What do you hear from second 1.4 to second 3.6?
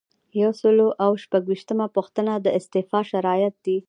ویشتمه پوښتنه د استعفا شرایط